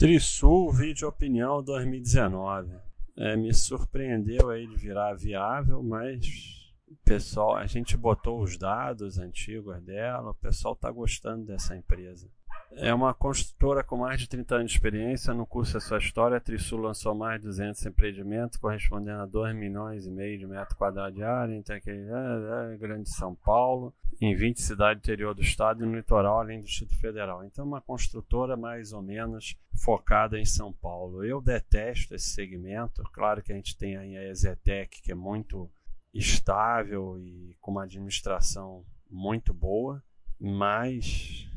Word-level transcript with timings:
Trisul 0.00 0.72
Vídeo 0.72 1.06
Opinião 1.06 1.62
2019. 1.62 2.74
É, 3.18 3.36
me 3.36 3.52
surpreendeu 3.52 4.50
de 4.66 4.74
virar 4.74 5.12
viável, 5.12 5.82
mas 5.82 6.72
pessoal, 7.04 7.54
a 7.54 7.66
gente 7.66 7.98
botou 7.98 8.40
os 8.40 8.56
dados 8.56 9.18
antigos 9.18 9.78
dela, 9.82 10.30
o 10.30 10.34
pessoal 10.34 10.72
está 10.72 10.90
gostando 10.90 11.44
dessa 11.44 11.76
empresa. 11.76 12.30
É 12.72 12.94
uma 12.94 13.12
construtora 13.12 13.82
com 13.82 13.96
mais 13.96 14.20
de 14.20 14.28
30 14.28 14.54
anos 14.54 14.70
de 14.70 14.76
experiência. 14.76 15.34
No 15.34 15.44
curso 15.44 15.74
da 15.74 15.80
sua 15.80 15.98
história, 15.98 16.36
a 16.36 16.40
Trisul 16.40 16.80
lançou 16.80 17.14
mais 17.14 17.40
de 17.40 17.46
200 17.46 17.84
empreendimentos, 17.84 18.58
correspondendo 18.58 19.22
a 19.22 19.26
2 19.26 19.54
milhões 19.56 20.06
e 20.06 20.10
meio 20.10 20.38
de 20.38 20.46
metros 20.46 20.78
quadrados 20.78 21.16
de 21.16 21.22
área, 21.22 21.52
entre 21.52 21.74
aquele 21.74 22.08
é, 22.08 22.74
é, 22.74 22.76
Grande 22.76 23.10
São 23.10 23.34
Paulo, 23.34 23.92
em 24.20 24.36
20 24.36 24.60
cidades 24.60 25.02
do 25.02 25.04
interior 25.04 25.34
do 25.34 25.42
estado 25.42 25.82
e 25.82 25.86
no 25.86 25.96
litoral, 25.96 26.38
além 26.38 26.60
do 26.60 26.66
Distrito 26.66 26.96
Federal. 27.00 27.44
Então, 27.44 27.66
uma 27.66 27.80
construtora 27.80 28.56
mais 28.56 28.92
ou 28.92 29.02
menos 29.02 29.56
focada 29.74 30.38
em 30.38 30.44
São 30.44 30.72
Paulo. 30.72 31.24
Eu 31.24 31.40
detesto 31.40 32.14
esse 32.14 32.30
segmento. 32.30 33.02
Claro 33.12 33.42
que 33.42 33.52
a 33.52 33.56
gente 33.56 33.76
tem 33.76 33.96
aí 33.96 34.16
a 34.16 34.28
Exetec, 34.28 35.02
que 35.02 35.10
é 35.10 35.14
muito 35.14 35.68
estável 36.14 37.18
e 37.18 37.56
com 37.60 37.72
uma 37.72 37.84
administração 37.84 38.84
muito 39.10 39.52
boa, 39.52 40.02
mas 40.38 41.49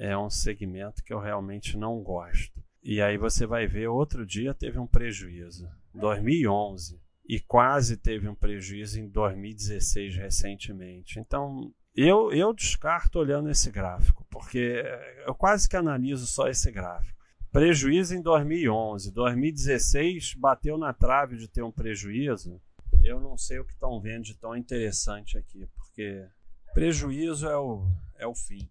é 0.00 0.16
um 0.16 0.30
segmento 0.30 1.04
que 1.04 1.12
eu 1.12 1.20
realmente 1.20 1.76
não 1.76 2.02
gosto. 2.02 2.58
E 2.82 3.02
aí 3.02 3.18
você 3.18 3.44
vai 3.44 3.66
ver, 3.66 3.88
outro 3.88 4.24
dia 4.24 4.54
teve 4.54 4.78
um 4.78 4.86
prejuízo, 4.86 5.68
2011, 5.92 6.98
e 7.28 7.38
quase 7.38 7.98
teve 7.98 8.26
um 8.26 8.34
prejuízo 8.34 8.98
em 8.98 9.06
2016 9.06 10.16
recentemente. 10.16 11.20
Então, 11.20 11.70
eu, 11.94 12.32
eu 12.32 12.54
descarto 12.54 13.18
olhando 13.18 13.50
esse 13.50 13.70
gráfico, 13.70 14.26
porque 14.30 14.82
eu 15.26 15.34
quase 15.34 15.68
que 15.68 15.76
analiso 15.76 16.26
só 16.26 16.48
esse 16.48 16.72
gráfico. 16.72 17.20
Prejuízo 17.52 18.14
em 18.14 18.22
2011, 18.22 19.12
2016 19.12 20.34
bateu 20.34 20.78
na 20.78 20.94
trave 20.94 21.36
de 21.36 21.46
ter 21.46 21.62
um 21.62 21.70
prejuízo. 21.70 22.58
Eu 23.04 23.20
não 23.20 23.36
sei 23.36 23.58
o 23.58 23.66
que 23.66 23.74
estão 23.74 24.00
vendo 24.00 24.24
de 24.24 24.34
tão 24.34 24.56
interessante 24.56 25.36
aqui, 25.36 25.68
porque 25.76 26.26
prejuízo 26.72 27.46
é 27.46 27.58
o, 27.58 27.86
é 28.16 28.26
o 28.26 28.34
fim 28.34 28.66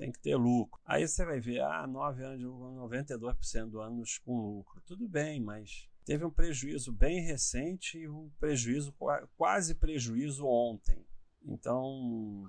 tem 0.00 0.10
que 0.10 0.18
ter 0.18 0.34
lucro. 0.34 0.80
Aí 0.86 1.06
você 1.06 1.26
vai 1.26 1.38
ver, 1.38 1.60
ah, 1.60 1.86
9 1.86 2.24
anos, 2.24 2.42
92% 2.42 3.66
do 3.68 3.80
anos 3.82 4.16
com 4.16 4.40
lucro. 4.40 4.80
Tudo 4.86 5.06
bem, 5.06 5.38
mas 5.38 5.90
teve 6.06 6.24
um 6.24 6.30
prejuízo 6.30 6.90
bem 6.90 7.20
recente 7.20 7.98
e 7.98 8.08
um 8.08 8.30
prejuízo, 8.40 8.94
quase 9.36 9.74
prejuízo 9.74 10.46
ontem. 10.46 11.04
Então, 11.44 12.48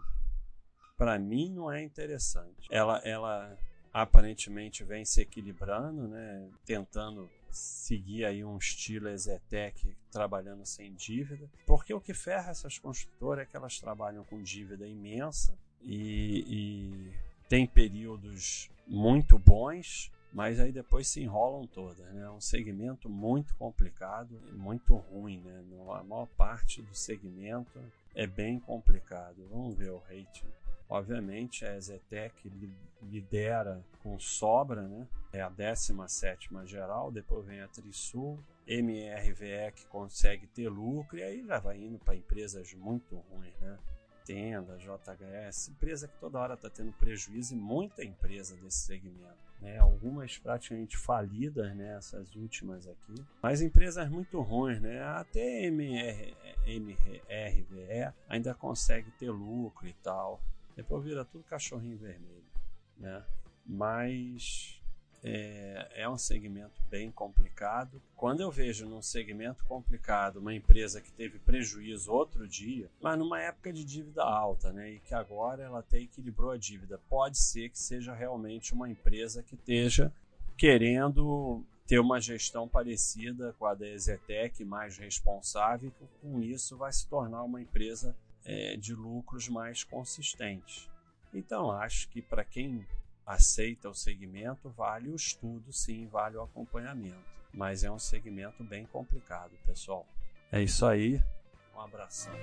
para 0.98 1.20
mim 1.20 1.52
não 1.52 1.70
é 1.70 1.84
interessante. 1.84 2.70
Ela, 2.72 3.00
ela 3.00 3.58
aparentemente 3.92 4.86
vem 4.86 5.04
se 5.04 5.20
equilibrando, 5.20 6.08
né, 6.08 6.50
tentando 6.66 7.30
seguir 7.50 8.24
aí 8.24 8.46
um 8.46 8.58
estilo 8.58 9.10
Exetec 9.10 9.94
trabalhando 10.10 10.66
sem 10.66 10.94
dívida, 10.94 11.50
porque 11.68 11.94
o 11.94 12.00
que 12.00 12.14
ferra 12.14 12.52
essas 12.52 12.80
construtoras 12.80 13.44
é 13.44 13.46
que 13.46 13.58
elas 13.58 13.78
trabalham 13.78 14.24
com 14.24 14.42
dívida 14.42 14.88
imensa 14.88 15.54
e, 15.82 16.46
e 16.48 16.81
tem 17.52 17.68
períodos 17.68 18.72
muito 18.88 19.38
bons, 19.38 20.10
mas 20.32 20.58
aí 20.58 20.72
depois 20.72 21.10
se 21.10 21.22
enrolam 21.22 21.68
todas. 21.68 21.98
Né? 22.14 22.22
É 22.22 22.30
um 22.30 22.40
segmento 22.40 23.10
muito 23.10 23.54
complicado 23.56 24.40
e 24.48 24.54
muito 24.54 24.96
ruim. 24.96 25.42
Né? 25.42 25.62
A 25.90 26.02
maior 26.02 26.28
parte 26.38 26.82
do 26.82 26.96
segmento 26.96 27.78
é 28.16 28.26
bem 28.26 28.58
complicado. 28.58 29.46
Vamos 29.52 29.78
ver 29.78 29.92
o 29.92 29.98
rating. 29.98 30.48
Obviamente, 30.88 31.66
a 31.66 31.78
Zetec 31.78 32.50
lidera 33.04 33.84
com 34.02 34.18
sobra, 34.18 34.88
né? 34.88 35.06
é 35.34 35.42
a 35.42 35.50
17 35.50 36.48
geral, 36.68 37.12
depois 37.12 37.46
vem 37.46 37.60
a 37.60 37.68
Trisul, 37.68 38.40
MRVE 38.66 39.74
que 39.76 39.86
consegue 39.88 40.48
ter 40.48 40.70
lucro, 40.70 41.18
e 41.18 41.24
aí 41.24 41.46
já 41.46 41.60
vai 41.60 41.78
indo 41.78 42.00
para 42.00 42.16
empresas 42.16 42.74
muito 42.74 43.18
ruins. 43.30 43.60
Né? 43.60 43.78
Tenda, 44.32 44.78
JHS, 44.78 45.68
empresa 45.68 46.08
que 46.08 46.18
toda 46.18 46.40
hora 46.40 46.54
está 46.54 46.70
tendo 46.70 46.94
prejuízo 46.94 47.54
e 47.54 47.58
muita 47.58 48.02
empresa 48.02 48.56
desse 48.56 48.78
segmento. 48.78 49.36
Né? 49.60 49.78
Algumas 49.78 50.38
praticamente 50.38 50.96
falidas, 50.96 51.76
né? 51.76 51.98
essas 51.98 52.34
últimas 52.34 52.88
aqui, 52.88 53.14
mas 53.44 53.62
empresas 53.62 54.10
muito 54.10 54.40
ruins. 54.40 54.80
Né? 54.80 55.04
Até 55.04 55.66
MR, 55.66 56.34
MRVE 56.66 58.14
ainda 58.30 58.54
consegue 58.54 59.12
ter 59.12 59.30
lucro 59.30 59.86
e 59.86 59.94
tal. 59.96 60.40
Depois 60.78 61.04
vira 61.04 61.26
tudo 61.26 61.44
cachorrinho 61.44 61.98
vermelho. 61.98 62.46
Né? 62.98 63.22
Mas 63.66 64.81
é, 65.24 65.88
é, 65.96 66.10
um 66.10 66.18
segmento 66.18 66.82
bem 66.90 67.12
complicado. 67.12 68.02
Quando 68.16 68.42
eu 68.42 68.50
vejo 68.50 68.88
num 68.88 69.02
segmento 69.02 69.64
complicado 69.66 70.38
uma 70.38 70.54
empresa 70.54 71.00
que 71.00 71.12
teve 71.12 71.38
prejuízo 71.40 72.12
outro 72.12 72.48
dia, 72.48 72.90
mas 73.00 73.18
numa 73.18 73.40
época 73.40 73.72
de 73.72 73.86
dívida 73.86 74.24
alta, 74.24 74.74
né, 74.74 74.92
e 74.92 75.00
que 75.00 75.14
agora 75.14 75.64
ela 75.64 75.80
até 75.80 76.00
equilibrou 76.00 76.52
a 76.52 76.58
dívida, 76.58 77.00
pode 77.10 77.38
ser 77.38 77.70
que 77.70 77.78
seja 77.78 78.14
realmente 78.14 78.74
uma 78.74 78.90
empresa 78.90 79.44
que 79.44 79.56
esteja 79.56 80.12
querendo 80.58 81.64
ter 81.86 82.00
uma 82.00 82.20
gestão 82.20 82.68
parecida 82.68 83.54
com 83.60 83.66
a 83.66 83.74
da 83.74 83.88
Exetec, 83.88 84.64
mais 84.64 84.98
responsável, 84.98 85.92
com 86.22 86.42
isso 86.42 86.78
vai 86.78 86.92
se 86.92 87.08
tornar 87.08 87.44
uma 87.44 87.62
empresa 87.62 88.16
é, 88.46 88.76
de 88.78 88.96
lucros 88.96 89.48
mais 89.50 89.84
consistentes. 89.84 90.90
Então, 91.34 91.72
acho 91.72 92.10
que 92.10 92.22
para 92.22 92.44
quem 92.44 92.86
aceita 93.34 93.90
o 93.90 93.94
segmento, 93.94 94.70
vale 94.70 95.10
o 95.10 95.16
estudo, 95.16 95.72
sim, 95.72 96.08
vale 96.08 96.38
o 96.38 96.42
acompanhamento. 96.42 97.32
Mas 97.54 97.84
é 97.84 97.92
um 97.92 98.00
segmento 98.00 98.64
bem 98.64 98.86
complicado, 98.86 99.52
pessoal. 99.66 100.06
É 100.52 100.62
isso 100.62 100.86
aí. 100.86 101.22
Um 101.76 101.82
abração. 101.82 102.34